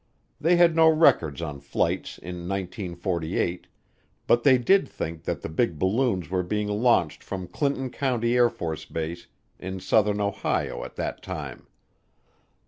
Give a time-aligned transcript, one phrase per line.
[0.39, 3.67] They had no records on flights in 1948
[4.25, 9.27] but they did think that the big balloons were being launched from Clinton County AFB
[9.59, 11.67] in southern Ohio at that time.